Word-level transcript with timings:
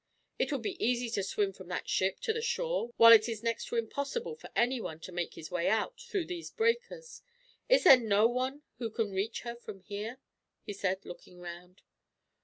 It 0.39 0.51
would 0.51 0.63
be 0.63 0.83
easy 0.83 1.11
to 1.11 1.21
swim 1.21 1.53
from 1.53 1.67
that 1.67 1.87
ship 1.87 2.19
to 2.21 2.33
the 2.33 2.41
shore, 2.41 2.91
while 2.97 3.11
it 3.11 3.29
is 3.29 3.43
next 3.43 3.65
to 3.65 3.75
impossible 3.75 4.33
for 4.35 4.49
anyone 4.55 4.99
to 5.01 5.11
make 5.11 5.35
his 5.35 5.51
way 5.51 5.69
out, 5.69 5.99
through 6.01 6.25
these 6.25 6.49
breakers. 6.49 7.21
"Is 7.69 7.83
there 7.83 7.97
no 7.99 8.25
one 8.27 8.63
who 8.79 8.89
can 8.89 9.11
reach 9.11 9.41
her 9.41 9.53
from 9.55 9.81
here?" 9.81 10.17
he 10.63 10.73
said, 10.73 11.05
looking 11.05 11.39
round. 11.39 11.83